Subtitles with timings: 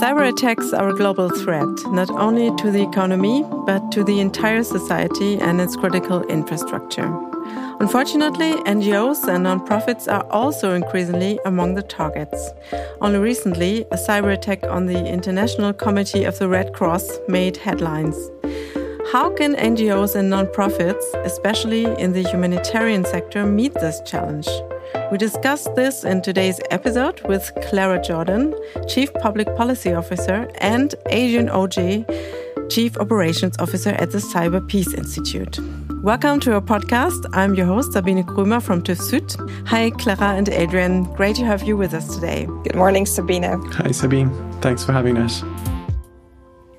[0.00, 4.62] Cyber attacks are a global threat, not only to the economy, but to the entire
[4.62, 7.12] society and its critical infrastructure.
[7.80, 12.52] Unfortunately, NGOs and nonprofits are also increasingly among the targets.
[13.00, 18.16] Only recently, a cyber attack on the International Committee of the Red Cross made headlines.
[19.10, 24.46] How can NGOs and nonprofits, especially in the humanitarian sector, meet this challenge?
[25.10, 28.54] We discussed this in today's episode with Klara Jordan,
[28.88, 32.04] Chief Public Policy Officer, and Adrien Ogée,
[32.70, 35.58] Chief Operations Officer at the Cyber Peace Institute.
[36.02, 37.26] Welcome to our podcast.
[37.32, 39.66] I'm your host, Sabine Krömer from TÜV Süd.
[39.66, 41.04] Hi, Klara and Adrien.
[41.14, 42.46] Great to have you with us today.
[42.64, 43.60] Good morning, Sabine.
[43.72, 44.30] Hi, Sabine.
[44.60, 45.42] Thanks for having us.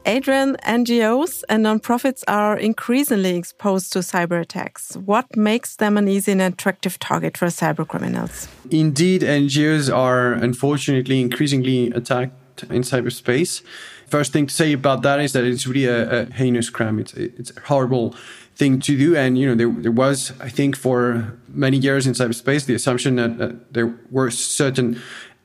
[0.09, 4.97] Adrien, NGOs and nonprofits are increasingly exposed to cyber attacks.
[4.97, 8.47] What makes them an easy and attractive target for cyber criminals?
[8.71, 13.61] Indeed, NGOs are unfortunately increasingly attacked in cyberspace.
[14.07, 16.97] First thing to say about that is that it's really a, a heinous crime.
[16.97, 18.15] It's, it's a horrible
[18.55, 19.15] thing to do.
[19.15, 23.17] And, you know, there, there was, I think, for many years in cyberspace, the assumption
[23.17, 24.99] that uh, there were certain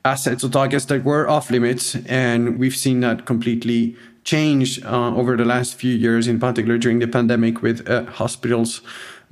[0.07, 1.97] assets or targets that were off limits.
[2.07, 6.99] And we've seen that completely changed uh, over the last few years, in particular during
[6.99, 8.81] the pandemic, with uh, hospitals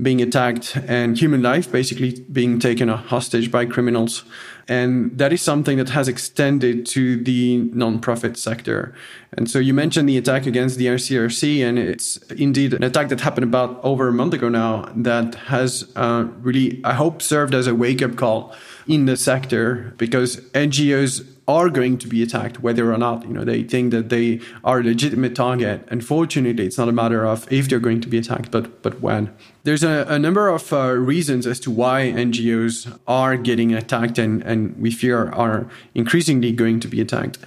[0.00, 4.24] being attacked and human life basically being taken hostage by criminals.
[4.68, 8.94] And that is something that has extended to the nonprofit sector.
[9.36, 13.20] And so you mentioned the attack against the ICRC, and it's indeed an attack that
[13.20, 17.66] happened about over a month ago now that has uh, really, I hope, served as
[17.66, 18.54] a wake up call
[18.86, 23.44] in the sector because NGOs are going to be attacked whether or not you know
[23.44, 25.86] they think that they are a legitimate target.
[25.90, 29.34] Unfortunately it's not a matter of if they're going to be attacked but but when.
[29.64, 34.42] There's a, a number of uh, reasons as to why ngos are getting attacked and
[34.42, 37.38] and we fear are increasingly going to be attacked.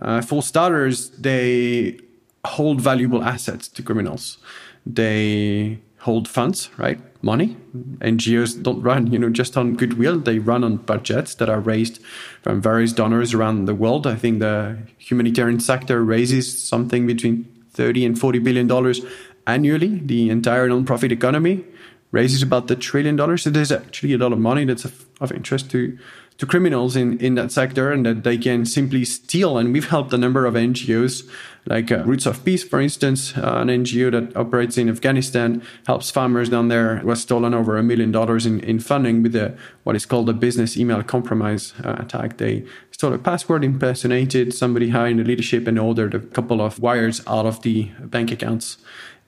[0.00, 1.98] Uh, for starters they
[2.44, 4.38] hold valuable assets to criminals.
[4.84, 7.56] They hold funds right money.
[8.00, 10.18] NGOs don't run, you know, just on goodwill.
[10.18, 12.00] They run on budgets that are raised
[12.42, 14.06] from various donors around the world.
[14.06, 19.00] I think the humanitarian sector raises something between 30 and 40 billion dollars
[19.46, 19.98] annually.
[19.98, 21.64] The entire nonprofit economy
[22.12, 23.42] raises about the trillion dollars.
[23.42, 25.98] So there's actually a lot of money that's of, of interest to
[26.38, 29.56] to criminals in, in that sector and that they can simply steal.
[29.56, 31.28] And we've helped a number of NGOs,
[31.66, 36.10] like uh, Roots of Peace, for instance, uh, an NGO that operates in Afghanistan, helps
[36.10, 39.56] farmers down there, It was stolen over a million dollars in, in funding with a,
[39.84, 42.38] what is called a business email compromise uh, attack.
[42.38, 46.80] They stole a password, impersonated somebody high in the leadership, and ordered a couple of
[46.80, 48.78] wires out of the bank accounts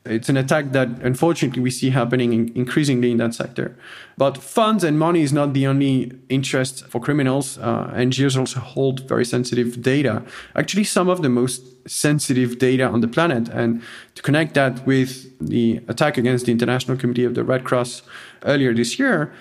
[0.07, 3.77] it's an attack that unfortunately we see happening in, increasingly in that sector.
[4.17, 7.59] But funds and money is not the only interest for criminals.
[7.59, 10.23] Uh, NGOs also hold very sensitive data,
[10.55, 13.49] actually, some of the most sensitive data on the planet.
[13.49, 13.83] And
[14.15, 18.03] to connect that with the attack against the International Committee of the Red Cross
[18.45, 19.33] earlier this year,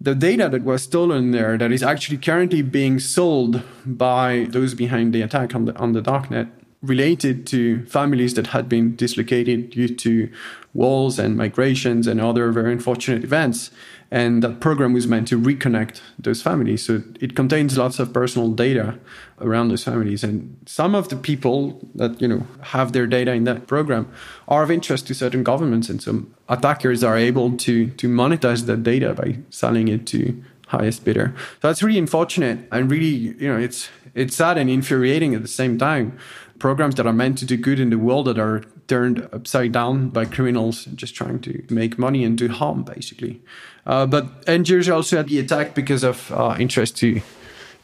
[0.00, 5.14] the data that was stolen there that is actually currently being sold by those behind
[5.14, 6.50] the attack on the on the darknet
[6.88, 10.30] related to families that had been dislocated due to
[10.74, 13.70] wars and migrations and other very unfortunate events.
[14.10, 16.84] And that program was meant to reconnect those families.
[16.84, 18.98] So it contains lots of personal data
[19.40, 20.22] around those families.
[20.22, 24.08] And some of the people that, you know, have their data in that program
[24.46, 25.88] are of interest to certain governments.
[25.88, 31.04] And some attackers are able to to monetize that data by selling it to highest
[31.04, 31.32] bidder.
[31.60, 35.48] So that's really unfortunate and really, you know, it's it's sad and infuriating at the
[35.48, 36.18] same time
[36.58, 40.08] programs that are meant to do good in the world that are turned upside down
[40.10, 43.40] by criminals just trying to make money and do harm, basically.
[43.84, 47.20] Uh, but NGOs also had the attack because of uh, interest to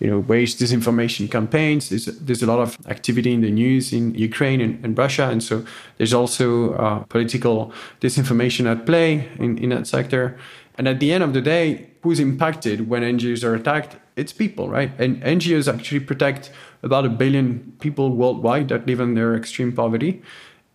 [0.03, 1.89] you know, wage disinformation campaigns.
[1.89, 5.29] There's, there's a lot of activity in the news in Ukraine and, and Russia.
[5.29, 5.65] And so
[5.97, 10.37] there's also uh, political disinformation at play in, in that sector.
[10.77, 13.97] And at the end of the day, who's impacted when NGOs are attacked?
[14.17, 14.91] It's people, right?
[14.99, 16.51] And NGOs actually protect
[16.83, 20.23] about a billion people worldwide that live in their extreme poverty.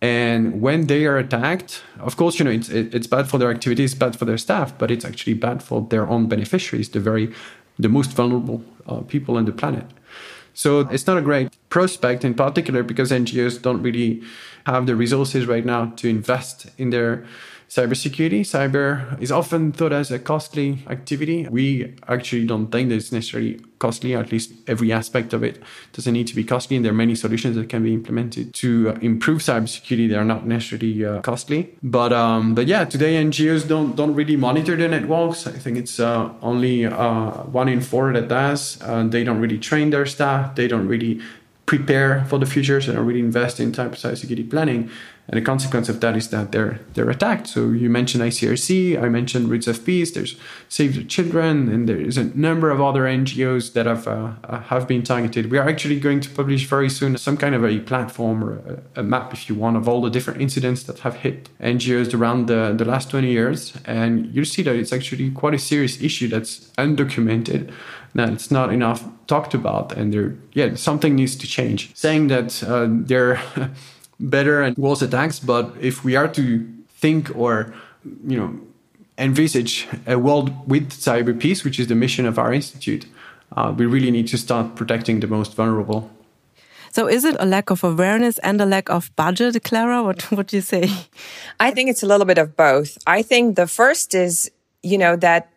[0.01, 3.95] And when they are attacked, of course, you know, it's, it's bad for their activities,
[3.95, 7.33] bad for their staff, but it's actually bad for their own beneficiaries, the very,
[7.80, 9.86] the most vulnerable uh, people on the planet.
[10.54, 14.22] So it's not a great prospect in particular because NGOs don't really
[14.66, 17.25] have the resources right now to invest in their
[17.69, 18.42] cybersecurity.
[18.42, 21.48] Cyber is often thought as a costly activity.
[21.50, 25.62] We actually don't think that it's necessarily costly, at least every aspect of it
[25.94, 26.78] doesn't need to be costly.
[26.78, 30.10] And there are many solutions that can be implemented to improve cybersecurity.
[30.10, 31.75] They are not necessarily uh, costly.
[31.84, 35.46] But um, but yeah, today NGOs don't don't really monitor their networks.
[35.46, 38.78] I think it's uh, only uh, one in four that does.
[38.78, 40.56] They don't really train their staff.
[40.56, 41.22] They don't really
[41.68, 44.90] prepare for the future, so they don't really invest in type cybersecurity planning.
[45.30, 47.48] And the consequence of that is that they're they're attacked.
[47.48, 50.12] So you mentioned ICRC, I mentioned Roots of Peace.
[50.12, 50.38] There's
[50.69, 54.62] Save the Children, and there is a number of other NGOs that have uh, uh,
[54.62, 55.52] have been targeted.
[55.52, 59.02] We are actually going to publish very soon some kind of a platform or a,
[59.02, 62.48] a, map, if you want, of all the different incidents that have hit NGOs around
[62.48, 66.30] the, the last 20 years, and you'll see that it's actually quite a serious issue
[66.30, 67.69] that's undocumented.
[68.15, 71.95] That it's not enough talked about, and there, yeah, something needs to change.
[71.95, 73.39] Saying that uh, they're
[74.19, 75.39] better and worse attacks.
[75.39, 77.74] But if we are to think or,
[78.25, 78.59] you know,
[79.18, 83.06] envisage a world with cyber peace, which is the mission of our institute,
[83.56, 86.09] uh, we really need to start protecting the most vulnerable.
[86.92, 90.04] So, is it a lack of awareness and a lack of budget, Klara?
[90.04, 90.89] What would you say?
[91.59, 92.98] I think it's a little bit of both.
[93.06, 94.51] I think the first is,
[94.83, 95.51] you know, that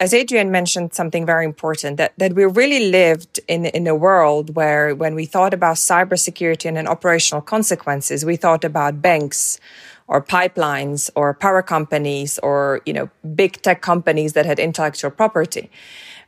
[0.00, 4.56] as Adrien mentioned something very important that, that we really lived in, in a world
[4.56, 9.60] where when we thought about cybersecurity and, and operational consequences, we thought about banks
[10.08, 15.70] or pipelines or power companies or, you know, big tech companies that had intellectual property.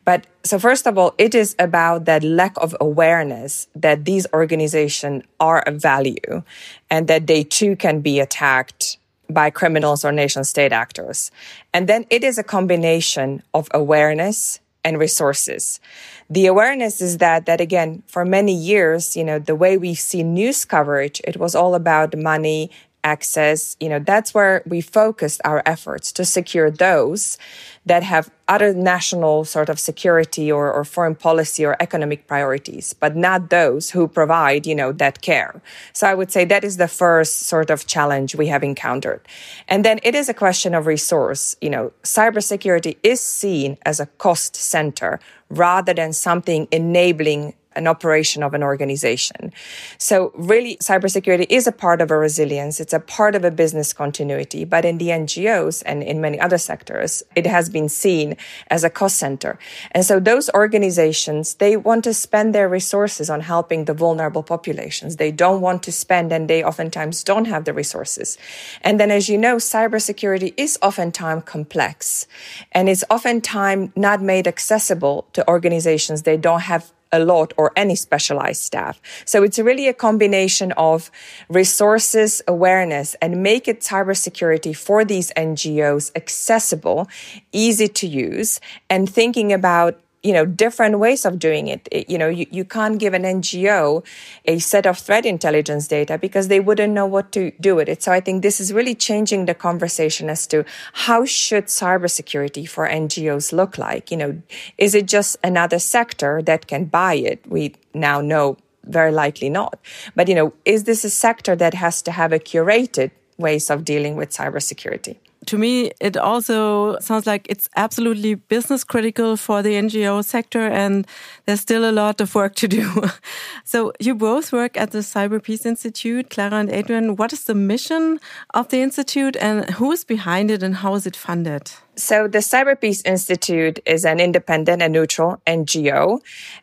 [0.05, 5.25] But so first of all, it is about that lack of awareness that these organizations
[5.41, 6.43] are of value
[6.91, 8.99] and that they too can be attacked
[9.29, 11.31] by criminals or nation state actors.
[11.73, 15.81] And then it is a combination of awareness and resources.
[16.29, 20.35] The awareness is that, that again, for many years, you know, the way we've seen
[20.35, 22.71] news coverage, it was all about money
[23.05, 27.39] access, you know, that's where we focused our efforts to secure those
[27.85, 33.17] that have other national sort of security or, or foreign policy or economic priorities, but
[33.17, 35.61] not those who provide, you know, that care.
[35.93, 39.27] So I would say that is the first sort of challenge we have encountered.
[39.69, 41.57] And then it is a question of resource.
[41.61, 48.43] You know, cybersecurity is seen as a cost center rather than something enabling an operation
[48.43, 49.53] of an organization.
[49.99, 52.81] So really, cybersecurity is a part of a resilience.
[52.81, 54.65] It's a part of a business continuity.
[54.65, 58.37] But in the NGOs and in many other sectors, it has been seen
[58.69, 59.59] as a cost center.
[59.93, 65.17] And so those organizations, they want to spend their resources on helping the vulnerable populations.
[65.17, 68.39] They don't want to spend and they oftentimes don't have the resources.
[68.83, 72.27] And then as you know, cybersecurity is oftentimes complex
[72.73, 76.23] and it's oftentimes not made accessible to organizations.
[76.23, 79.01] They don't have a lot or any specialized staff.
[79.25, 81.11] So it's really a combination of
[81.49, 87.09] resources, awareness, and make it cybersecurity for these NGOs accessible,
[87.53, 92.17] easy to use, and thinking about you know different ways of doing it, it you
[92.17, 94.05] know you, you can't give an ngo
[94.45, 98.03] a set of threat intelligence data because they wouldn't know what to do with it.
[98.03, 102.89] So i think this is really changing the conversation as to how should cybersecurity for
[102.89, 104.11] ngos look like?
[104.11, 104.43] You know
[104.79, 107.45] is it just another sector that can buy it?
[107.49, 109.79] We now know very likely not.
[110.15, 113.85] But you know is this a sector that has to have a curated ways of
[113.85, 115.17] dealing with cybersecurity
[115.47, 121.07] to me, it also sounds like it's absolutely business critical for the NGO sector, and
[121.47, 123.05] there's still a lot of work to do.
[123.65, 127.17] so, you both work at the Cyber Peace Institute, Klara and Adrien.
[127.17, 128.21] What is the mission
[128.55, 131.73] of the institute, and who is behind it, and how is it funded?
[131.97, 136.21] So, the Cyber Peace Institute is an independent and neutral NGO.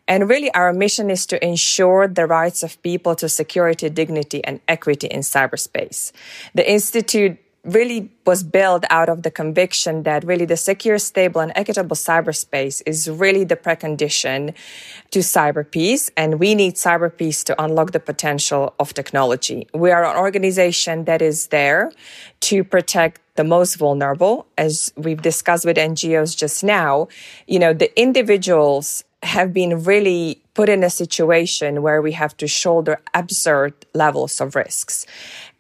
[0.08, 4.62] And really, our mission is to ensure the rights of people to security, dignity, and
[4.68, 6.12] equity in cyberspace.
[6.56, 7.38] The Institute
[7.74, 12.82] really was built out of the conviction that really the secure, stable, and equitable cyberspace
[12.86, 14.54] is really the precondition
[15.12, 16.12] to cyber peace.
[16.16, 19.68] And we need cyber peace to unlock the potential of technology.
[19.74, 21.92] We are an organization that is there
[22.42, 24.48] to protect the most vulnerable.
[24.58, 27.08] As we've discussed with NGOs just now,
[27.48, 32.48] you know, the individuals have been really put in a situation where we have to
[32.48, 35.06] shoulder absurd levels of risks.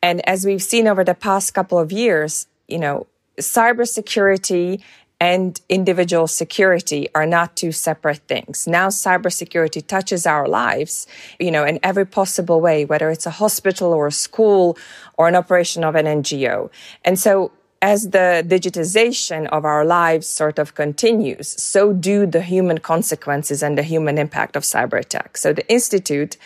[0.02, 4.82] And as we've seen over the past couple of years, you know, cybersecurity
[5.22, 8.68] and individual security are not two separate things.
[8.68, 11.08] Now cybersecurity touches our lives,
[11.40, 14.78] you know, in every possible way, whether it's a hospital or a school
[15.18, 16.70] or an operation of an NGO.
[17.04, 17.52] And so
[17.82, 23.78] as the digitization of our lives sort of continues, so do the human consequences and
[23.78, 25.42] the human impact of cyber attacks.
[25.42, 26.38] So the Institute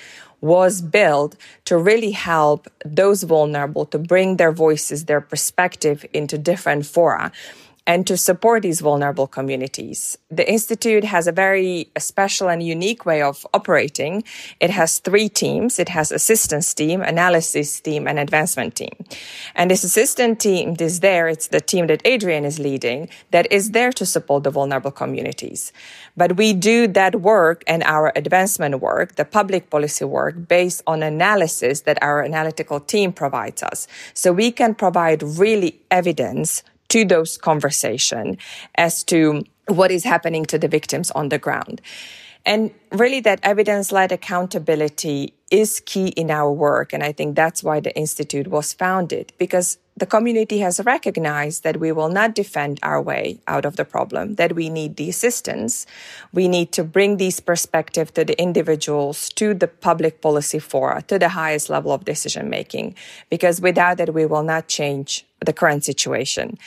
[0.44, 6.86] was built to really help those vulnerable to bring their voices, their perspective into different
[6.86, 7.32] fora
[7.86, 10.18] and to support these vulnerable communities.
[10.30, 14.24] The Institute has a very special and unique way of operating.
[14.60, 15.80] It has three teams.
[15.80, 18.94] It has assistance team, analysis team, and advancement team.
[19.56, 21.28] And this assistant team is there.
[21.28, 25.74] It's the team that Adrien is leading that is there to support the vulnerable communities.
[26.16, 31.04] But we do that work and our advancement work, the public policy work based on
[31.04, 33.88] analysis that our analytical team provides us.
[34.14, 36.64] So we can provide really evidence
[36.94, 38.38] to those conversation
[38.76, 41.82] as to what is happening to the victims on the ground.
[42.46, 46.94] And really that evidence-led accountability is key in our work.
[46.94, 51.80] And I think that's why the Institute was founded because the community has recognized that
[51.80, 55.86] we will not defend our way out of the problem, that we need the assistance.
[56.32, 61.20] We need to bring these perspectives to the individuals, to the public policy fora, to
[61.20, 62.96] the highest level of decision making,
[63.30, 66.58] because without that, we will not change the current situation.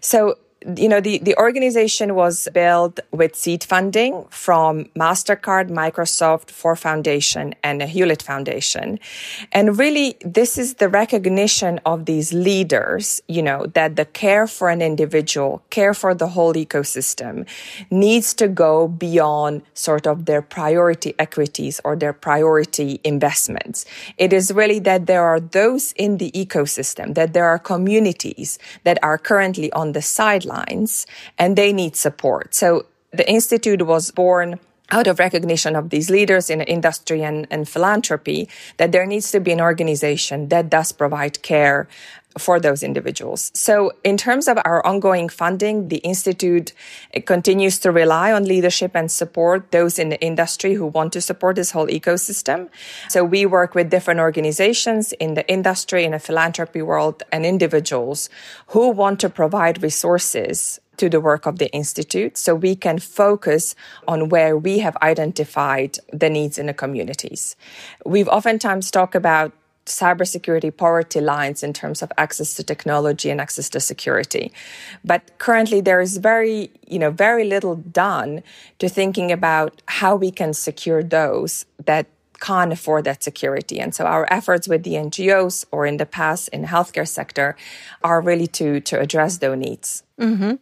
[0.00, 0.38] So
[0.76, 7.54] you know, the, the organization was built with seed funding from MasterCard, Microsoft, Ford Foundation,
[7.62, 8.98] and the Hewlett Foundation.
[9.52, 14.68] And really, this is the recognition of these leaders, you know, that the care for
[14.68, 17.46] an individual, care for the whole ecosystem
[17.90, 23.84] needs to go beyond sort of their priority equities or their priority investments.
[24.18, 28.98] It is really that there are those in the ecosystem, that there are communities that
[29.02, 31.06] are currently on the sidelines guidelines
[31.38, 32.54] and they need support.
[32.54, 34.58] So the Institute was born
[34.90, 39.40] out of recognition of these leaders in industry and, and philanthropy that there needs to
[39.40, 41.88] be an organization that does provide care
[42.38, 43.50] for those individuals.
[43.54, 46.72] So in terms of our ongoing funding, the Institute
[47.24, 51.56] continues to rely on leadership and support those in the industry who want to support
[51.56, 52.68] this whole ecosystem.
[53.08, 58.30] So we work with different organizations in the industry, in the philanthropy world and individuals
[58.68, 63.74] who want to provide resources to the work of the Institute so we can focus
[64.06, 67.56] on where we have identified the needs in the communities.
[68.04, 69.52] We've oftentimes talked about
[69.86, 74.52] cybersecurity poverty lines in terms of access to technology and access to security.
[75.04, 78.42] But currently there is very, you know, very little done
[78.78, 82.06] to thinking about how we can secure those that
[82.42, 83.78] can't afford that security.
[83.80, 87.56] And so our efforts with the NGOs or in the past in the healthcare sector
[88.02, 90.02] are really to, to address those needs.
[90.18, 90.58] Mm -hmm.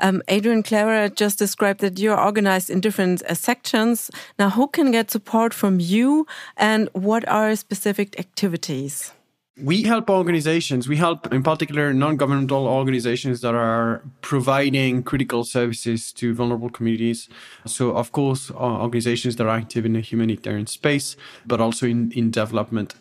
[0.00, 4.10] um, Adrien Klara just described that you're organized in different uh, sections.
[4.38, 9.15] Now, who can get support from you and what are specific activities?
[9.58, 16.12] We help organizations, we help in particular non governmental organizations that are providing critical services
[16.14, 17.28] to vulnerable communities.
[17.64, 22.30] So, of course, organizations that are active in the humanitarian space, but also in, in
[22.30, 22.96] development.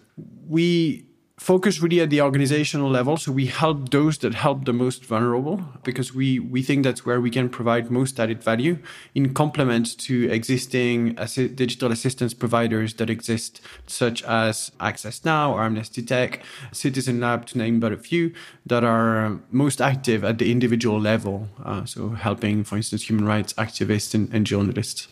[0.48, 1.06] We
[1.38, 3.18] focus really at the organizational level.
[3.18, 7.20] So we help those that help the most vulnerable because we, we think that's where
[7.20, 8.78] we can provide most added value
[9.14, 15.64] in complement to existing assi- digital assistance providers that exist, such as Access Now or
[15.64, 18.34] Amnesty Tech, Citizen Lab, to name but a few,
[18.66, 21.50] that are most active at the individual level.
[21.64, 25.10] Uh, so helping, for instance, human rights activists and, and journalists.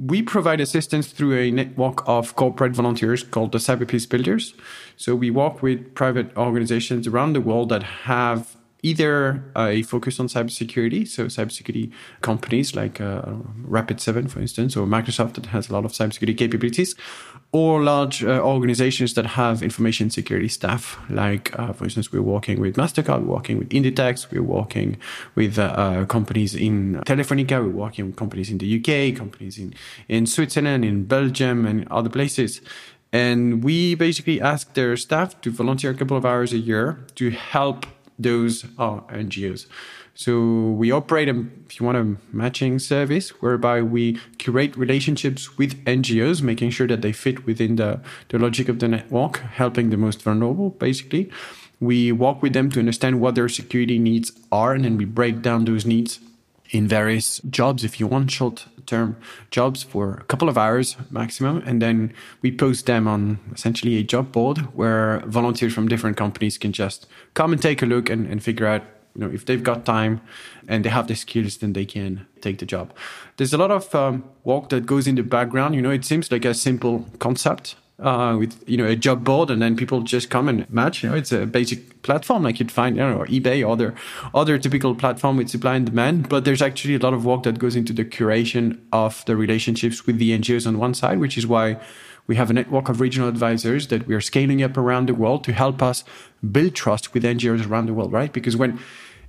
[0.00, 4.54] We provide assistance through a network of corporate volunteers called the Cyber Peace Builders.
[4.96, 10.28] So we work with private organizations around the world that have either a focus on
[10.28, 11.90] cybersecurity, so cybersecurity
[12.20, 13.22] companies like uh,
[13.66, 16.94] Rapid7, for instance, or Microsoft that has a lot of cybersecurity capabilities,
[17.52, 20.98] or large uh, organizations that have information security staff.
[21.08, 24.98] Like, uh, for instance, we're working with Mastercard, we're working with Inditex, we're working
[25.34, 29.74] with uh, uh, companies in Telefonica, we're working with companies in the UK, companies in
[30.08, 32.60] in Switzerland, in Belgium, and other places.
[33.12, 37.30] And we basically ask their staff to volunteer a couple of hours a year to
[37.30, 37.86] help
[38.18, 39.66] those are NGOs.
[40.18, 45.84] So we operate a, if you want, a matching service whereby we curate relationships with
[45.84, 49.96] NGOs, making sure that they fit within the, the logic of the network, helping the
[49.96, 51.30] most vulnerable, basically.
[51.78, 55.40] We work with them to understand what their security needs are, and then we break
[55.40, 56.18] down those needs
[56.70, 59.16] in various jobs, if you want, short term
[59.52, 61.62] jobs for a couple of hours maximum.
[61.64, 66.58] And then we post them on essentially a job board where volunteers from different companies
[66.58, 68.82] can just come and take a look and, and figure out
[69.14, 70.20] you know if they've got time
[70.66, 72.92] and they have the skills then they can take the job
[73.36, 76.30] there's a lot of um, work that goes in the background you know it seems
[76.30, 80.30] like a simple concept uh, with you know a job board, and then people just
[80.30, 81.02] come and match.
[81.02, 83.94] You know, it's a basic platform like you'd find, you know, eBay or other
[84.34, 86.28] other typical platform with supply and demand.
[86.28, 90.06] But there's actually a lot of work that goes into the curation of the relationships
[90.06, 91.78] with the NGOs on one side, which is why
[92.28, 95.42] we have a network of regional advisors that we are scaling up around the world
[95.44, 96.04] to help us
[96.52, 98.32] build trust with NGOs around the world, right?
[98.32, 98.78] Because when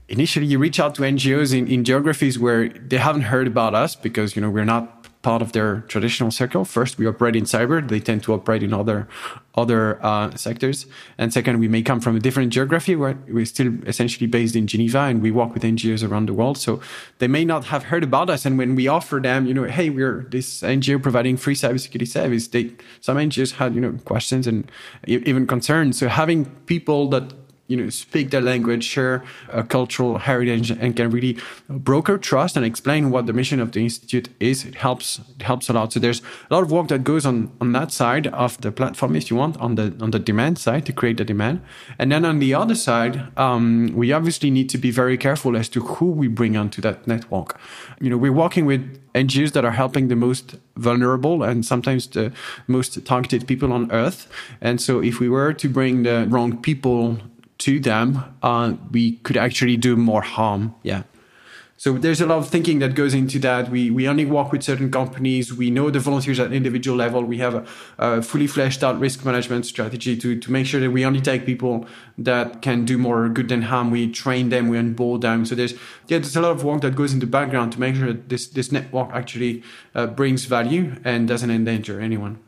[0.09, 3.95] initially you reach out to NGOs in, in geographies where they haven't heard about us
[3.95, 6.63] because, you know, we're not part of their traditional circle.
[6.63, 7.85] First, we operate in cyber.
[7.85, 9.07] They tend to operate in other
[9.55, 10.85] other uh, sectors.
[11.17, 14.67] And second, we may come from a different geography where we're still essentially based in
[14.67, 16.57] Geneva and we work with NGOs around the world.
[16.57, 16.79] So
[17.17, 18.45] they may not have heard about us.
[18.45, 22.47] And when we offer them, you know, hey, we're this NGO providing free cybersecurity service,
[22.47, 22.71] they
[23.01, 24.71] some NGOs had you know questions and
[25.05, 25.99] even concerns.
[25.99, 27.33] So having people that
[27.69, 31.37] you know speak their language, share a cultural heritage, and can really
[31.69, 34.65] broker trust and explain what the mission of the institute is.
[34.65, 35.93] It helps it helps a lot.
[35.93, 39.15] So there's a lot of work that goes on on that side of the platform,
[39.15, 41.61] if you want, on the on the demand side to create the demand,
[41.97, 45.69] and then on the other side, um, we obviously need to be very careful as
[45.69, 47.59] to who we bring onto that network.
[48.01, 52.31] You know, we're working with NGOs that are helping the most vulnerable and sometimes the
[52.67, 54.27] most targeted people on earth.
[54.61, 57.17] And so if we were to bring the wrong people
[57.59, 60.75] to them, uh, we could actually do more harm.
[60.83, 61.03] Yeah.
[61.79, 63.71] So there's a lot of thinking that goes into that.
[63.71, 65.53] We we only work with certain companies.
[65.53, 67.23] We know the volunteers at individual level.
[67.23, 67.65] We have a,
[67.97, 71.45] a, fully fleshed out risk management strategy to to make sure that we only take
[71.45, 71.85] people
[72.17, 73.91] that can do more good than harm.
[73.91, 75.45] We train them, we onboard them.
[75.45, 75.71] So there's
[76.09, 78.27] yeah, there's a lot of work that goes in the background to make sure that
[78.27, 79.63] this this network actually
[79.95, 82.39] uh, brings value and doesn't endanger anyone.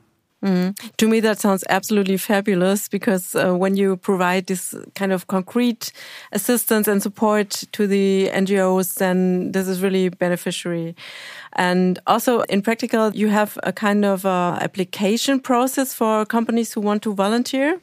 [0.44, 0.76] Mm.
[0.98, 5.92] To me, that sounds absolutely fabulous because uh, when you provide this kind of concrete
[6.32, 10.96] assistance and support to the NGOs, then this is really beneficiary.
[11.54, 16.82] And also in practical, you have a kind of uh, application process for companies who
[16.82, 17.80] want to volunteer.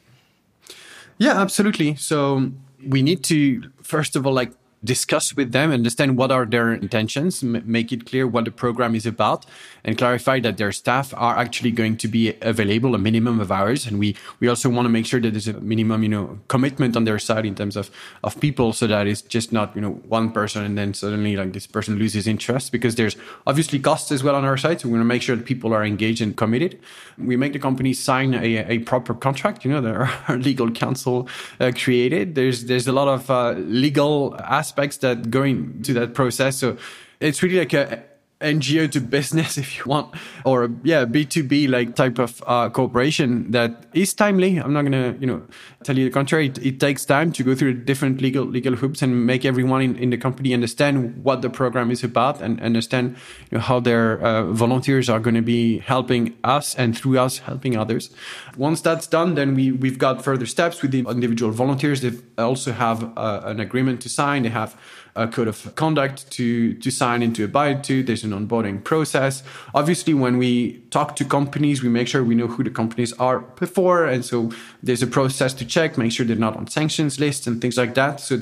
[1.17, 1.95] Yeah, absolutely.
[1.95, 2.51] So
[2.85, 4.51] we need to, first of all, like
[4.83, 9.05] discuss with them, understand what are their intentions, make it clear what the program is
[9.05, 9.45] about,
[9.83, 13.85] and clarify that their staff are actually going to be available a minimum of hours.
[13.85, 16.95] And we we also want to make sure that there's a minimum, you know, commitment
[16.95, 17.91] on their side in terms of
[18.23, 21.53] of people, so that it's just not you know one person and then suddenly like
[21.53, 23.17] this person loses interest because there's
[23.47, 24.79] obviously costs as well on our side.
[24.81, 26.79] So we want to make sure that people are engaged and committed.
[27.17, 29.65] We make the company sign a, a proper contract.
[29.65, 31.27] You know, there are legal counsel
[31.59, 32.35] uh, created.
[32.35, 36.57] There's there's a lot of uh, legal aspects aspects that go into that process.
[36.57, 36.77] So
[37.19, 38.03] it's really like a
[38.41, 40.13] NGO to business, if you want,
[40.45, 44.57] or yeah, B2B like type of uh, cooperation that is timely.
[44.57, 45.41] I'm not gonna, you know,
[45.83, 46.47] tell you the contrary.
[46.47, 49.97] It, it, takes time to go through different legal legal hoops and make everyone in,
[49.97, 53.17] in the company understand what the program is about and understand
[53.51, 57.39] you know, how their uh, volunteers are going to be helping us and through us
[57.39, 58.09] helping others.
[58.55, 61.99] Once that's done, then we we've got further steps with the individual volunteers.
[61.99, 64.43] They also have uh, an agreement to sign.
[64.43, 64.77] They have
[65.15, 68.03] a code of conduct to to sign and to abide to.
[68.03, 69.43] There's an onboarding process.
[69.73, 73.39] Obviously, when we talk to companies, we make sure we know who the companies are
[73.39, 74.51] before, and so
[74.83, 77.95] there's a process to check, make sure they're not on sanctions lists and things like
[77.95, 78.19] that.
[78.19, 78.39] So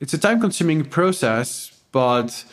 [0.00, 2.44] it's a time-consuming process, but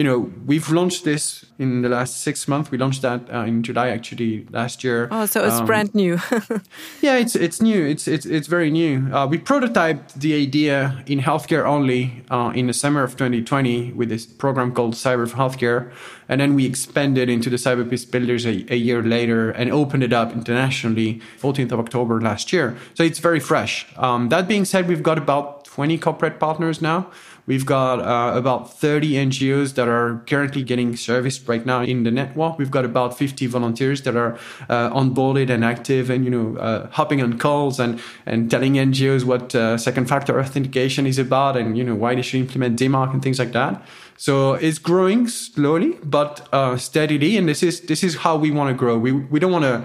[0.00, 2.70] you know, we've launched this in the last six months.
[2.70, 5.08] We launched that uh, in July, actually, last year.
[5.10, 6.18] Oh, so it's um, brand new.
[7.02, 7.84] yeah, it's it's new.
[7.84, 9.12] It's it's it's very new.
[9.12, 14.08] Uh, we prototyped the idea in healthcare only uh, in the summer of 2020 with
[14.08, 15.92] this program called Cyber for Healthcare,
[16.30, 20.02] and then we expanded into the Cyber Peace Builders a, a year later and opened
[20.02, 22.74] it up internationally 14th of October last year.
[22.94, 23.84] So it's very fresh.
[23.98, 27.10] Um, that being said, we've got about 20 corporate partners now.
[27.50, 32.12] We've got uh, about 30 NGOs that are currently getting serviced right now in the
[32.12, 32.58] network.
[32.58, 34.34] We've got about 50 volunteers that are
[34.68, 39.24] uh, onboarded and active and, you know, uh, hopping on calls and, and telling NGOs
[39.24, 43.12] what uh, second factor authentication is about and, you know, why they should implement DMARC
[43.14, 43.84] and things like that.
[44.16, 47.36] So it's growing slowly, but uh, steadily.
[47.36, 48.96] And this is, this is how we want to grow.
[48.96, 49.84] We, we don't want to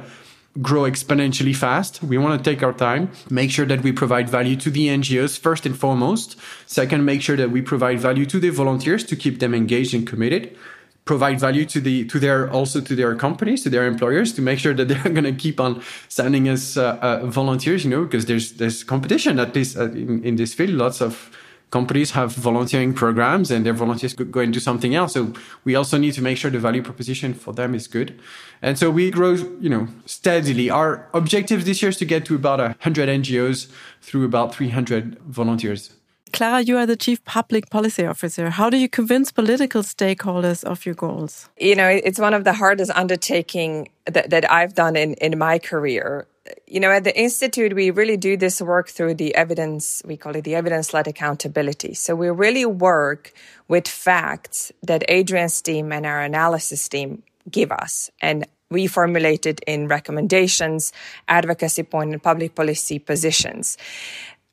[0.62, 2.02] grow exponentially fast.
[2.02, 5.38] We want to take our time, make sure that we provide value to the NGOs
[5.38, 6.38] first and foremost.
[6.66, 10.08] Second, make sure that we provide value to the volunteers to keep them engaged and
[10.08, 10.56] committed.
[11.04, 14.58] Provide value to the to their also to their companies to their employers to make
[14.58, 17.84] sure that they're going to keep on sending us uh, uh, volunteers.
[17.84, 20.72] You know, because there's there's competition at this uh, in, in this field.
[20.72, 21.30] Lots of
[21.72, 25.14] companies have volunteering programs and their volunteers could go and do something else.
[25.14, 28.20] So we also need to make sure the value proposition for them is good.
[28.62, 30.70] And so we grow, you know, steadily.
[30.70, 35.92] Our objective this year is to get to about 100 NGOs through about 300 volunteers.
[36.32, 38.50] Klara, you are the Chief Public Policy Officer.
[38.50, 41.50] How do you convince political stakeholders of your goals?
[41.58, 45.60] You know, it's one of the hardest undertaking that, that I've done in, in my
[45.60, 46.28] career
[46.68, 50.36] you know, at the Institute, we really do this work through the evidence, we call
[50.36, 51.94] it the evidence led accountability.
[51.94, 53.34] So we really work
[53.68, 59.62] with facts that Adrien's team and our analysis team give us and we formulate it
[59.68, 60.92] in recommendations,
[61.28, 63.78] advocacy point, and public policy positions.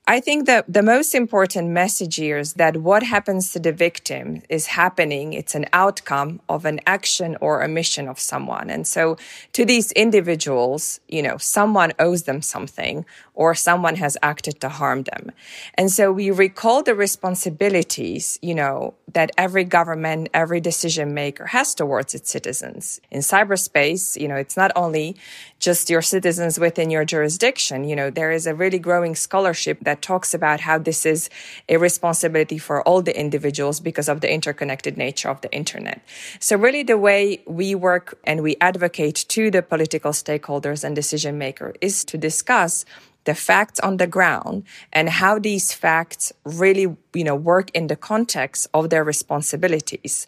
[0.09, 4.43] I think that the most important message here is that what happens to the victim
[4.49, 5.33] is happening.
[5.33, 8.69] It's an outcome of an action or a mission of someone.
[8.69, 9.17] And so
[9.53, 15.05] to these individuals, you know, someone owes them something or someone has acted to harm
[15.05, 15.31] them.
[15.75, 21.75] And so we recall the responsibilities, you know, that every government, every decision maker has
[21.75, 23.01] towards its citizens.
[23.11, 25.17] In cyberspace, you know, it's not only
[25.59, 27.85] just your citizens within your jurisdiction.
[27.85, 31.29] You know, there is a really growing scholarship that talks about how this is
[31.69, 36.01] a responsibility for all the individuals because of the interconnected nature of the internet.
[36.39, 41.37] So really the way we work and we advocate to the political stakeholders and decision
[41.37, 42.85] makers is to discuss
[43.25, 47.97] the facts on the ground and how these facts really you know work in the
[47.97, 50.27] context of their responsibilities.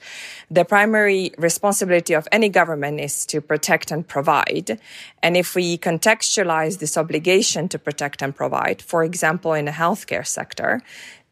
[0.51, 4.79] The primary responsibility of any government is to protect and provide.
[5.23, 10.27] And if we contextualize this obligation to protect and provide for example in the healthcare
[10.27, 10.83] sector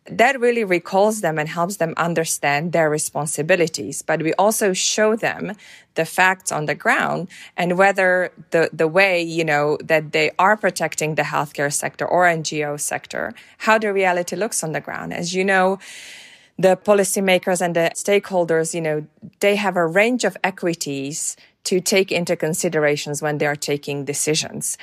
[0.07, 4.03] that really recalls them and helps them understand their responsibilities.
[4.03, 5.53] But we also show them
[5.95, 10.57] the facts on the ground and whether the, the way, you know, that they are
[10.57, 15.13] protecting the healthcare sector or NGO sector, how the reality looks on the ground.
[15.13, 15.79] As you know,
[16.59, 19.07] the policymakers and the stakeholders, you know,
[19.41, 24.77] they have a range of equities to take into considerations when they are taking decisions.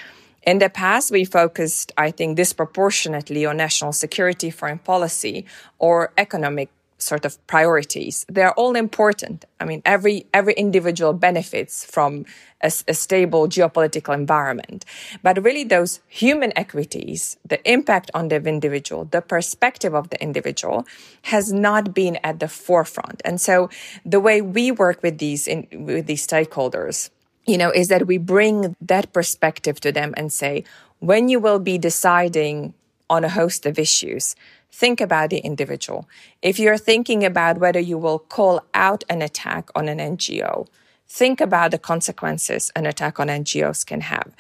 [0.43, 5.45] In the past, we focused, I think, disproportionately on national security, foreign policy,
[5.78, 6.69] or economic
[7.02, 8.25] sort of priorities.
[8.30, 9.45] They're all important.
[9.60, 12.25] I mean, every every individual benefits from
[12.62, 14.86] a, a, stable geopolitical environment.
[15.23, 20.86] But really, those human equities, the impact on the individual, the perspective of the individual,
[21.23, 23.21] has not been at the forefront.
[23.25, 23.69] And so,
[24.06, 27.10] the way we work with these in, with these stakeholders
[27.49, 30.63] you know, is that we bring that perspective to them and say,
[30.99, 32.75] when you will be deciding
[33.09, 34.35] on a host of issues,
[34.71, 36.07] think about the individual.
[36.43, 40.67] If you're thinking about whether you will call out an attack on an NGO,
[41.07, 44.35] think about the consequences an attack on NGOs can have.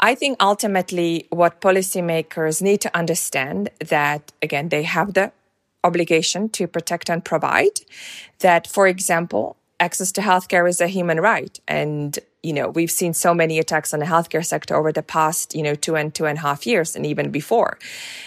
[0.00, 5.30] I think ultimately what policymakers need to understand that again, they have the
[5.84, 7.80] obligation to protect and provide
[8.40, 11.58] that, for example, access to healthcare is a human right.
[11.66, 15.54] And, you know, we've seen so many attacks on the healthcare sector over the past,
[15.54, 17.78] you know, two and two and a half years and even before.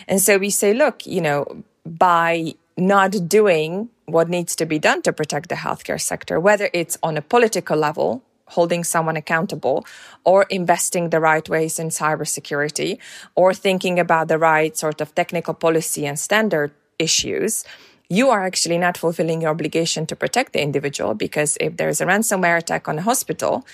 [0.07, 5.01] And so we say, look, you know, by not doing what needs to be done
[5.03, 9.85] to protect the healthcare sector, whether it's on a political level, holding someone accountable,
[10.25, 12.97] or investing the right ways in cybersecurity,
[13.35, 17.63] or thinking about the right sort of technical policy and standard issues,
[18.09, 22.05] you are actually not fulfilling your obligation to protect the individual because if there's a
[22.05, 23.65] ransomware attack on a hospital,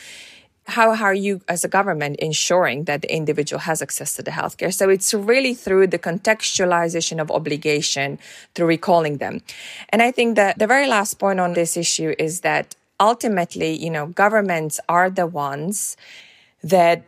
[0.69, 4.73] how are you as a government ensuring that the individual has access to the healthcare?
[4.73, 8.19] So it's really through the contextualization of obligation
[8.53, 9.41] through recalling them.
[9.89, 13.89] And I think that the very last point on this issue is that ultimately, you
[13.89, 15.97] know, governments are the ones
[16.63, 17.03] that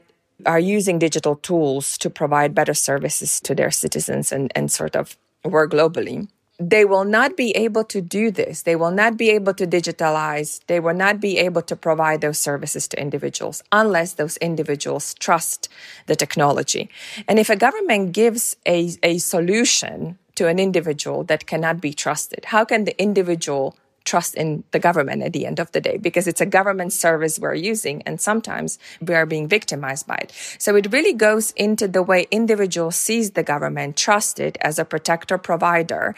[0.46, 5.16] are using digital tools to provide better services to their citizens and, and sort of
[5.44, 6.28] work globally
[6.62, 8.62] they will not be able to do this.
[8.62, 10.60] They will not be able to digitalize.
[10.68, 15.70] They will not be able to provide those services to individuals unless those individuals trust
[16.06, 16.90] the technology.
[17.28, 22.46] And if a government gives a, a solution to an individual that cannot be trusted,
[22.46, 26.28] how can the individual trust in the government at the end of the day because
[26.28, 30.32] it's a government service we're using and sometimes we are being victimized by it.
[30.58, 34.86] So it really goes into the way individuals sees the government, trust it as a
[34.86, 36.16] protector provider.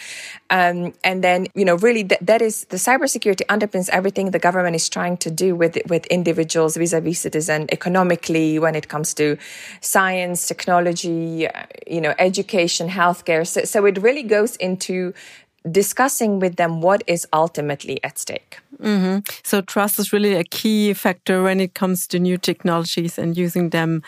[0.49, 4.75] Um, and then, you know, really th- that is the cybersecurity underpins everything the government
[4.75, 9.37] is trying to do with, with individuals vis-a-vis citizen economically when it comes to
[9.81, 11.47] science, technology,
[11.87, 13.45] you know, education, healthcare.
[13.45, 15.13] So, so it really goes into
[15.69, 18.59] discussing with them what is ultimately at stake.
[18.81, 19.19] Mm-hmm.
[19.43, 23.69] So, trust is really a key factor when it comes to new technologies and using
[23.69, 24.03] them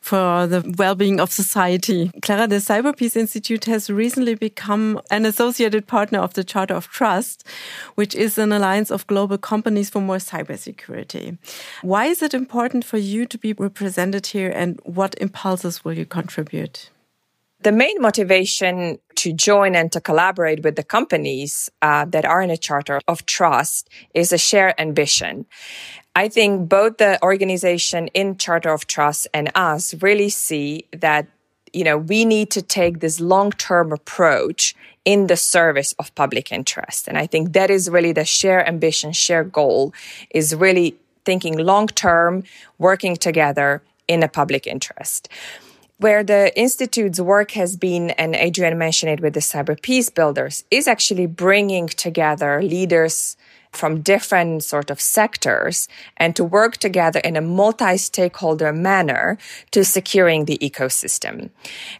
[0.00, 2.10] for the well being of society.
[2.20, 6.88] Klara, the Cyber Peace Institute has recently become an associated partner of the Charter of
[6.88, 7.46] Trust,
[7.94, 11.38] which is an alliance of global companies for more cybersecurity.
[11.82, 16.06] Why is it important for you to be represented here and what impulses will you
[16.06, 16.90] contribute?
[17.64, 22.50] The main motivation to join and to collaborate with the companies uh, that are in
[22.50, 25.46] a charter of trust is a shared ambition.
[26.14, 31.26] I think both the organization in Charter of Trust and us really see that
[31.72, 37.08] you know we need to take this long-term approach in the service of public interest
[37.08, 39.92] and i think that is really the shared ambition shared goal
[40.30, 42.44] is really thinking long term
[42.78, 45.28] working together in a public interest
[45.98, 50.64] where the Institute's work has been, and Adrien mentioned it with the Cyber Peace Builders,
[50.70, 53.36] is actually bringing together leaders
[53.72, 59.36] from different sort of sectors and to work together in a multi-stakeholder manner
[59.72, 61.50] to securing the ecosystem.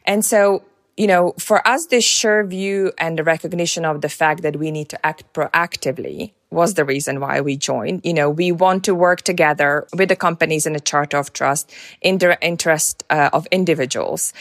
[0.04, 0.64] And so
[0.96, 4.70] you know, for us, this sure view and the recognition of the fact that we
[4.70, 8.00] need to act proactively was the reason why we joined.
[8.04, 11.72] You know, we want to work together with the companies in a Charter of Trust
[12.00, 14.32] in the interest uh, of individuals.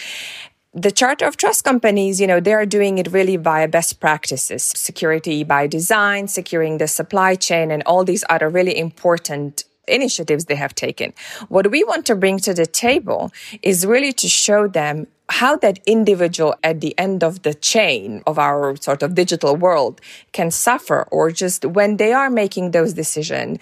[0.73, 4.63] The Charter of Trust companies, you know, they are doing it really via best practices,
[4.63, 10.56] security by design, securing the supply chain, and all these other really important initiatives they
[10.56, 11.13] have taken.
[11.49, 15.79] What we want to bring to the table is really to show them how that
[15.86, 21.07] individual at the end of the chain of our sort of digital world can suffer
[21.12, 23.57] or just when they are making those decisions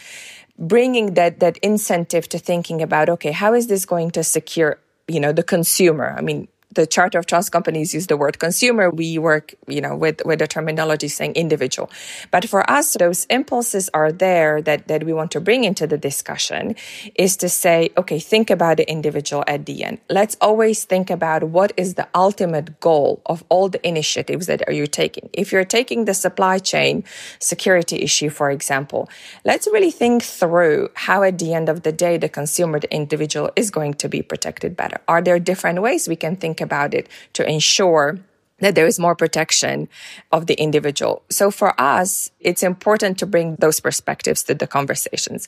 [0.57, 4.79] bringing that that incentive to thinking about okay how is this going to secure
[5.11, 6.15] you know the consumer?
[6.17, 8.89] I mean the Charter of Trust companies use the word consumer.
[8.89, 11.89] We work, you know, with, with the terminology saying individual.
[12.31, 15.97] But for us, those impulses are there that, that we want to bring into the
[15.97, 16.75] discussion
[17.15, 19.99] is to say, okay, think about the individual at the end.
[20.09, 24.73] Let's always think about what is the ultimate goal of all the initiatives that are
[24.73, 25.29] you taking.
[25.33, 27.03] If you're taking the supply chain
[27.39, 29.09] security issue, for example,
[29.43, 33.51] let's really think through how at the end of the day, the consumer, the individual
[33.55, 34.99] is going to be protected better.
[35.07, 38.19] Are there different ways we can think about it to ensure
[38.61, 39.89] that there is more protection
[40.31, 41.23] of the individual.
[41.29, 45.47] So for us, it's important to bring those perspectives to the conversations.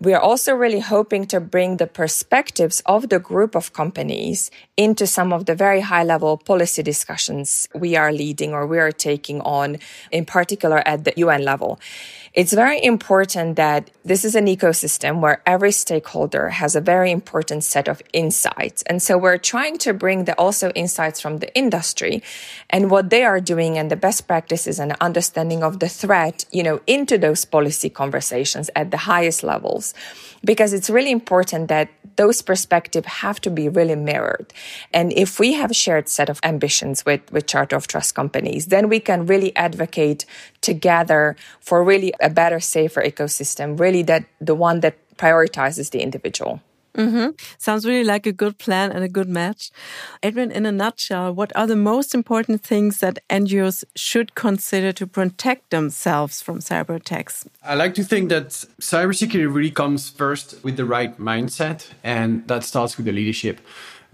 [0.00, 5.06] We are also really hoping to bring the perspectives of the group of companies into
[5.06, 9.40] some of the very high level policy discussions we are leading or we are taking
[9.40, 9.78] on,
[10.10, 11.80] in particular at the UN level.
[12.34, 17.62] It's very important that this is an ecosystem where every stakeholder has a very important
[17.62, 18.80] set of insights.
[18.84, 22.22] And so we're trying to bring the also insights from the industry
[22.70, 26.62] and what they are doing and the best practices and understanding of the threat, you
[26.62, 29.92] know, into those policy conversations at the highest levels.
[30.42, 34.52] Because it's really important that those perspectives have to be really mirrored.
[34.92, 38.66] And if we have a shared set of ambitions with, with Charter of Trust companies,
[38.66, 40.24] then we can really advocate
[40.62, 46.60] together for really a better, safer ecosystem, really that the one that prioritizes the individual.
[46.94, 47.32] Mm -hmm.
[47.58, 49.70] Sounds really like a good plan and a good match.
[50.20, 55.06] Adrien, in a nutshell, what are the most important things that NGOs should consider to
[55.06, 57.44] protect themselves from cyber attacks?
[57.62, 62.64] I like to think that cybersecurity really comes first with the right mindset, and that
[62.64, 63.60] starts with the leadership.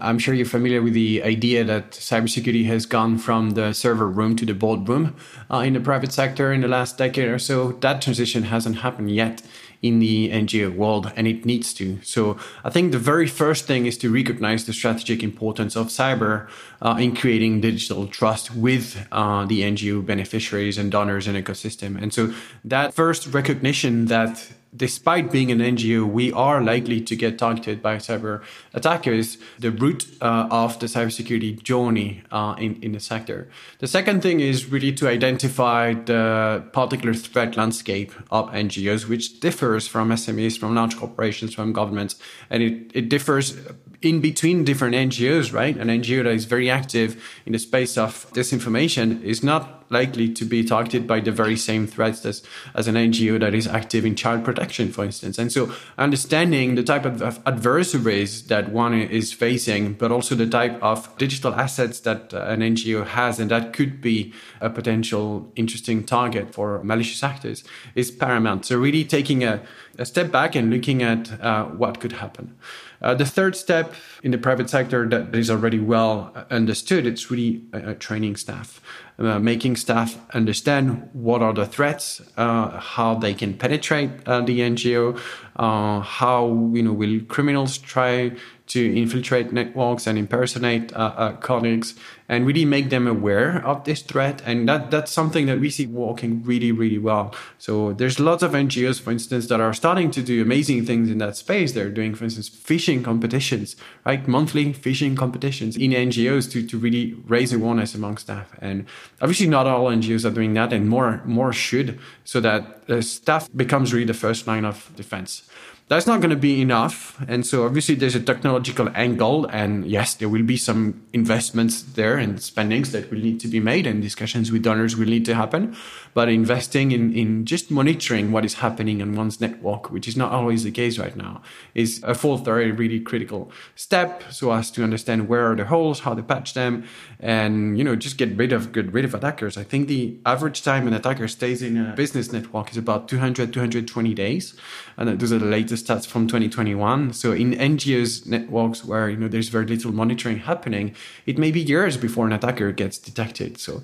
[0.00, 4.36] I'm sure you're familiar with the idea that cybersecurity has gone from the server room
[4.36, 5.16] to the boardroom
[5.50, 7.72] uh, in the private sector in the last decade or so.
[7.72, 9.42] That transition hasn't happened yet
[9.82, 12.00] in the NGO world, and it needs to.
[12.02, 16.48] So I think the very first thing is to recognize the strategic importance of cyber
[16.82, 22.00] uh, in creating digital trust with uh, the NGO beneficiaries and donors and ecosystem.
[22.00, 22.32] And so
[22.64, 27.96] that first recognition that despite being an NGO, we are likely to get targeted by
[27.96, 28.42] cyber
[28.74, 33.48] attackers, the root uh, of the cybersecurity journey uh, in, in the sector.
[33.78, 39.88] The second thing is really to identify the particular threat landscape of NGOs, which differs
[39.88, 42.16] from SMEs, from large corporations, from governments,
[42.50, 43.56] and it, it differs
[44.00, 45.76] in between different NGOs, right?
[45.76, 50.44] An NGO that is very active in the space of disinformation is not likely to
[50.44, 52.42] be targeted by the very same threats as,
[52.74, 55.38] as an NGO that is active in child protection, for instance.
[55.38, 60.80] And so understanding the type of adversaries that one is facing, but also the type
[60.82, 66.04] of digital assets that uh, an NGO has, and that could be a potential interesting
[66.04, 68.66] target for malicious actors is paramount.
[68.66, 69.62] So really taking a,
[69.96, 72.56] a step back and looking at uh, what could happen.
[73.00, 77.62] Uh, the third step in the private sector that is already well understood, it's really
[77.72, 78.80] uh, training staff,
[79.18, 84.60] uh, making staff understand what are the threats, uh, how they can penetrate uh, the
[84.60, 85.18] NGO,
[85.56, 88.32] uh, how you know will criminals try
[88.68, 91.94] to infiltrate networks and impersonate uh, uh, colleagues
[92.28, 94.42] and really make them aware of this threat.
[94.44, 97.34] And that, that's something that we see working really, really well.
[97.56, 101.18] So there's lots of NGOs, for instance, that are starting to do amazing things in
[101.18, 101.72] that space.
[101.72, 104.28] They're doing, for instance, phishing competitions, right?
[104.28, 108.52] Monthly phishing competitions in NGOs to, to really raise awareness among staff.
[108.60, 108.84] And
[109.22, 113.48] obviously not all NGOs are doing that and more, more should so that the staff
[113.56, 115.48] becomes really the first line of defense.
[115.88, 117.18] That's not going to be enough.
[117.26, 122.18] And so obviously there's a technological angle and yes, there will be some investments there
[122.18, 125.34] and spendings that will need to be made and discussions with donors will need to
[125.34, 125.74] happen.
[126.12, 130.30] But investing in, in just monitoring what is happening on one's network, which is not
[130.30, 131.42] always the case right now,
[131.74, 136.00] is a fourth very really critical step so as to understand where are the holes,
[136.00, 136.84] how to patch them,
[137.20, 139.56] and you know, just get rid of get rid of attackers.
[139.56, 143.52] I think the average time an attacker stays in a business network is about 200,
[143.52, 144.54] 220 days.
[144.96, 147.12] And those are the latest stats from 2021.
[147.12, 150.94] So in NGOs networks where you know there's very little monitoring happening,
[151.26, 153.58] it may be years before an attacker gets detected.
[153.58, 153.82] So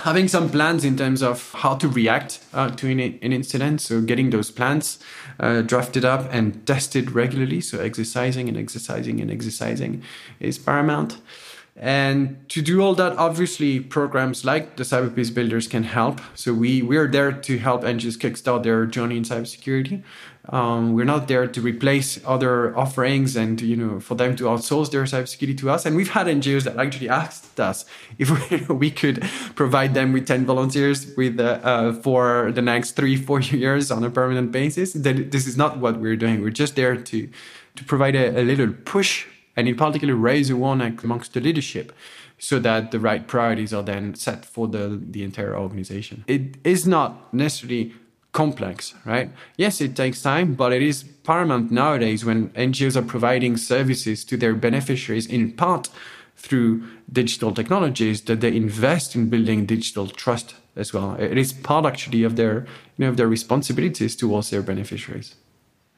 [0.00, 4.00] having some plans in terms of how to react uh, to an, an, incident, so
[4.00, 4.98] getting those plans
[5.40, 10.02] uh, drafted up and tested regularly, so exercising and exercising and exercising
[10.40, 11.18] is paramount.
[11.78, 16.22] And to do all that, obviously, programs like the Cyber Peace Builders can help.
[16.34, 20.02] So we we're there to help NGOs kickstart their journey in cybersecurity.
[20.48, 24.90] Um, we're not there to replace other offerings and you know for them to outsource
[24.90, 25.84] their cybersecurity to us.
[25.84, 27.84] And we've had NGOs that actually asked us
[28.18, 29.22] if we, we could
[29.54, 34.02] provide them with ten volunteers with uh, uh, for the next three four years on
[34.02, 34.94] a permanent basis.
[34.94, 36.40] That this is not what we're doing.
[36.40, 37.28] We're just there to
[37.76, 39.26] to provide a, a little push
[39.56, 41.92] and in particular raise awareness amongst the leadership
[42.38, 46.24] so that the right priorities are then set for the, the entire organization.
[46.26, 47.94] It is not necessarily
[48.32, 49.30] complex, right?
[49.56, 54.36] Yes, it takes time, but it is paramount nowadays when NGOs are providing services to
[54.36, 55.88] their beneficiaries in part
[56.36, 61.14] through digital technologies that they invest in building digital trust as well.
[61.14, 62.66] It is part actually of their,
[62.96, 65.34] you know, of their responsibilities towards their beneficiaries.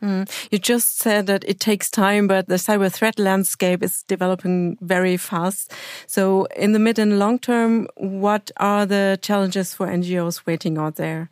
[0.02, 0.30] Mm.
[0.50, 5.16] You just said that it takes time, but the cyber threat landscape is developing very
[5.16, 5.72] fast.
[6.06, 10.96] So, in the mid and long term, what are the challenges for NGOs waiting out
[10.96, 11.30] there?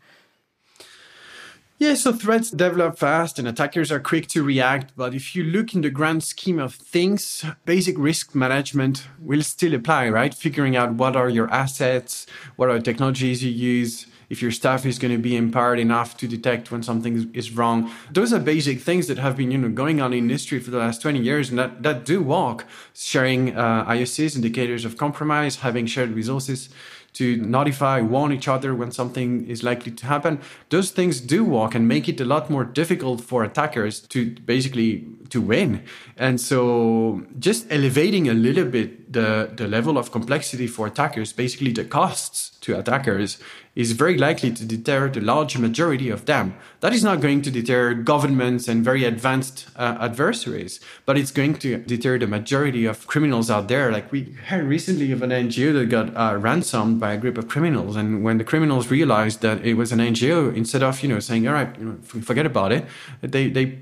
[1.79, 4.95] Yeah, so threats develop fast and attackers are quick to react.
[4.97, 9.75] But if you look in the grand scheme of things, basic risk management will still
[9.75, 10.33] apply, right?
[10.33, 12.27] Figuring out what are your assets,
[12.57, 16.29] what are technologies you use, if your staff is going to be empowered enough to
[16.29, 17.91] detect when something is wrong.
[18.11, 20.79] Those are basic things that have been, you know, going on in industry for the
[20.79, 22.67] last 20 years and that, that do work.
[22.95, 26.69] Sharing uh, IOCs, indicators of compromise, having shared resources
[27.17, 30.39] to notify, warn each other when something is likely to happen.
[30.69, 35.07] Those things do work and make it a lot more difficult for attackers to basically
[35.31, 35.83] to win.
[36.19, 41.73] And so just elevating a little bit the, the level of complexity for attackers, basically
[41.73, 43.39] the costs to attackers,
[43.77, 46.57] is very likely to deter the large majority of them.
[46.81, 51.57] That is not going to deter governments and very advanced uh, adversaries, but it's going
[51.59, 53.93] to deter the majority of criminals out there.
[53.93, 57.49] Like we heard recently of an NGO that got uh, ransomed by a group of
[57.49, 61.21] criminals, and when the criminals realized that it was an NGO, instead of you know
[61.21, 62.87] saying all right, you know, forget about it,
[63.21, 63.79] they they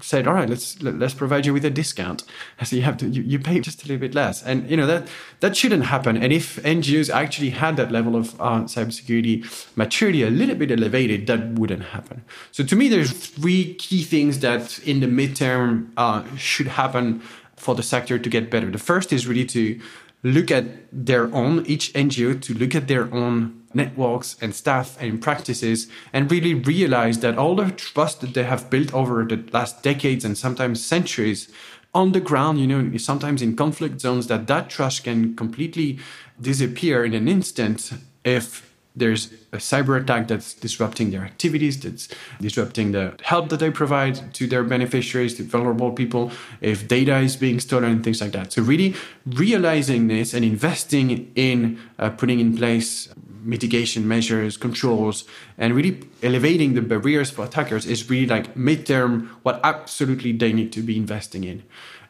[0.00, 2.24] said all right, let's let's provide you with a discount.
[2.64, 4.86] So you have to you, you pay just a little bit less, and you know
[4.86, 5.06] that
[5.40, 6.16] that shouldn't happen.
[6.16, 9.33] And if NGOs actually had that level of uh, cybersecurity
[9.74, 12.24] maturity a little bit elevated, that wouldn't happen.
[12.52, 17.22] So to me, there's three key things that in the midterm uh, should happen
[17.56, 18.70] for the sector to get better.
[18.70, 19.80] The first is really to
[20.22, 25.20] look at their own, each NGO to look at their own networks and staff and
[25.20, 29.82] practices and really realize that all the trust that they have built over the last
[29.82, 31.52] decades and sometimes centuries
[31.94, 35.98] on the ground, you know, sometimes in conflict zones, that that trust can completely
[36.40, 37.92] disappear in an instant
[38.24, 42.08] if there's a cyber attack that's disrupting their activities, that's
[42.40, 46.30] disrupting the help that they provide to their beneficiaries, to vulnerable people,
[46.60, 48.52] if data is being stolen and things like that.
[48.52, 48.94] So really
[49.26, 53.08] realizing this and investing in uh, putting in place
[53.44, 55.24] mitigation measures, controls,
[55.58, 60.72] and really elevating the barriers for attackers is really like midterm what absolutely they need
[60.72, 61.62] to be investing in.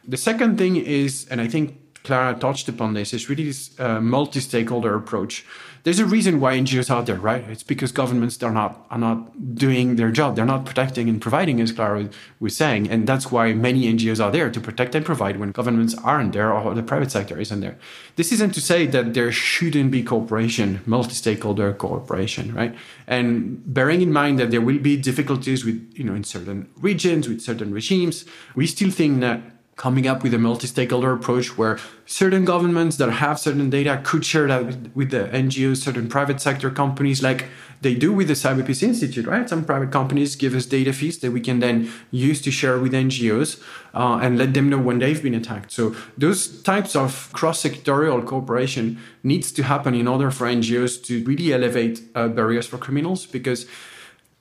[0.07, 3.99] The second thing is, and I think Klara touched upon this, is really this uh,
[3.99, 5.45] multi-stakeholder approach
[5.85, 7.47] there's a reason why NGOs are out there, right?
[7.47, 10.35] It's because governments are not are not doing their job.
[10.35, 14.31] They're not protecting and providing, as Klara was saying, and that's why many NGOs are
[14.31, 17.77] there to protect and provide when governments aren't there or the private sector isn't there.
[18.15, 22.75] This isn't to say that there shouldn't be cooperation, multi-stakeholder cooperation, right?
[23.05, 27.29] And bearing in mind that there will be difficulties with you know in certain regions
[27.29, 29.39] with certain regimes, we still think that
[29.75, 34.47] coming up with a multi-stakeholder approach where certain governments that have certain data could share
[34.47, 37.45] that with, the NGOs, certain private sector companies, like
[37.81, 39.49] they do with the Cyber Peace Institute, right?
[39.49, 42.93] Some private companies give us data feeds that we can then use to share with
[42.93, 43.61] NGOs
[43.93, 45.73] uh, and let them know when they've been attacked.
[45.73, 51.51] So those types of cross-sectorial cooperation needs to happen in order for NGOs to really
[51.51, 53.65] elevate uh, barriers for criminals because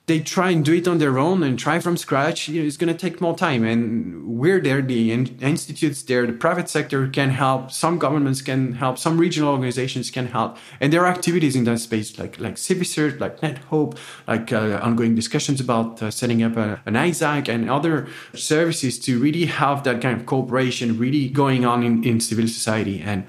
[0.06, 2.76] they try and do it on their own and try from scratch, you know, it's
[2.76, 3.64] going to take more time.
[3.64, 8.74] And we're there, the in- institutes there, the private sector can help, some governments can
[8.74, 10.58] help, some regional organizations can help.
[10.78, 13.96] And there are activities in that space like like CiviCERT, like NetHope,
[14.28, 19.18] like uh, ongoing discussions about uh, setting up a, an ISAC and other services to
[19.18, 23.00] really have that kind of cooperation really going on in, in civil society.
[23.00, 23.26] And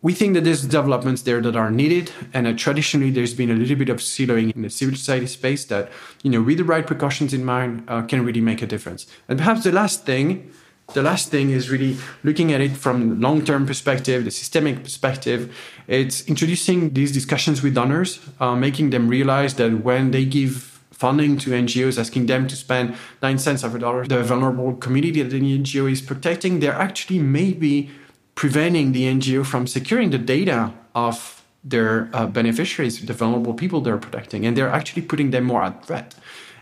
[0.00, 3.54] we think that there's developments there that are needed and uh, traditionally there's been a
[3.54, 5.90] little bit of siloing in the civil society space that
[6.22, 9.06] you know with the right precautions in mind uh, can really make a difference.
[9.28, 10.50] And perhaps the last thing
[10.94, 15.54] the last thing is really looking at it from long-term perspective the systemic perspective.
[15.86, 21.38] It's introducing these discussions with donors uh, making them realize that when they give funding
[21.38, 25.30] to NGOs, asking them to spend nine cents of a dollar, the vulnerable community that
[25.30, 27.90] the NGO is protecting, they're actually maybe
[28.38, 33.98] preventing the NGO from securing the data of their uh, beneficiaries, the vulnerable people they're
[33.98, 36.14] protecting, and they're actually putting them more at threat.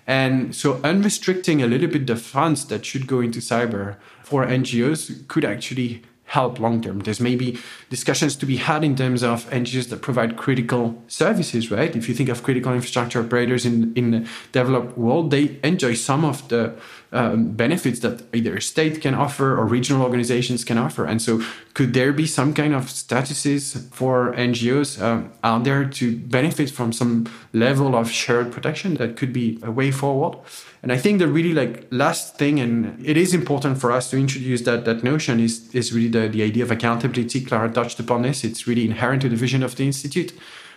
[0.07, 5.29] And so, unrestricting a little bit the funds that should go into cyber for NGOs
[5.29, 7.01] could actually help long term.
[7.01, 7.59] There's maybe
[7.91, 11.95] discussions to be had in terms of NGOs that provide critical services, right?
[11.95, 16.25] If you think of critical infrastructure operators in, in the developed world, they enjoy some
[16.25, 16.75] of the
[17.13, 21.05] um, benefits that either state can offer or regional organizations can offer.
[21.05, 21.41] And so,
[21.75, 26.93] could there be some kind of statuses for NGOs um, out there to benefit from
[26.93, 30.39] some level of shared protection that could be a way forward?
[30.83, 34.17] And I think the really like last thing, and it is important for us to
[34.17, 37.41] introduce that that notion is is really the, the idea of accountability.
[37.45, 38.45] Klara touched upon this.
[38.45, 40.33] It's really inherent to the vision of the institute.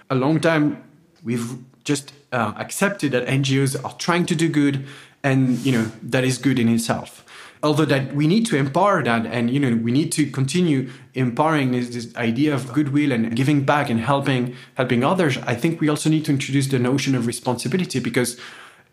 [0.09, 0.84] A long time
[1.23, 4.86] we've just uh, accepted that NGOs are trying to do good
[5.24, 7.26] and you know that is good in itself.
[7.61, 11.72] Although that we need to empower that and you know we need to continue empowering
[11.72, 15.89] this, this, idea of goodwill and giving back and helping helping others i think we
[15.89, 18.39] also need to introduce the notion of responsibility because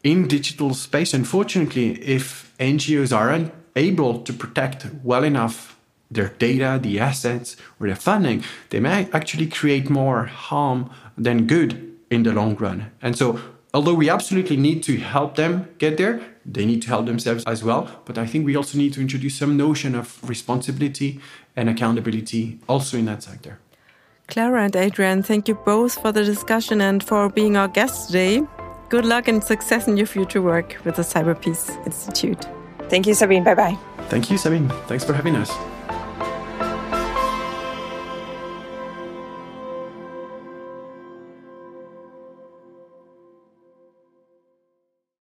[0.03, 5.77] in digital space unfortunately if ngos aren't able to protect well enough
[6.11, 11.97] their data the assets or their funding they may actually create more harm than good
[12.11, 12.91] in the long run.
[13.03, 13.41] And so
[13.77, 17.63] although we absolutely need to help them get there, they need to help themselves as
[17.63, 17.83] well.
[18.07, 21.21] But I think we also need to introduce some notion of responsibility
[21.55, 23.59] and accountability also in that sector.
[24.29, 28.43] Klara and Adrien, thank you both for the discussion and for being our guests today.
[28.89, 32.47] Good luck and success in your future work with the Cyber Peace Institute.
[32.89, 33.45] Thank you, Sabine.
[33.45, 33.79] Bye bye.
[34.09, 34.69] Thank you, Sabine.
[34.87, 35.76] Thanks for having us.